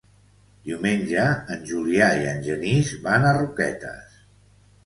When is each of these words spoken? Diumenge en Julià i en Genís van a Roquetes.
Diumenge 0.69 1.25
en 1.57 1.61
Julià 1.73 2.09
i 2.21 2.25
en 2.31 2.41
Genís 2.49 2.97
van 3.07 3.29
a 3.29 3.35
Roquetes. 3.41 4.21